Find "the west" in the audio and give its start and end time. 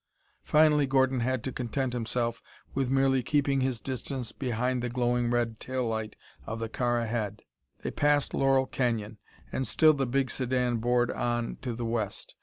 11.75-12.33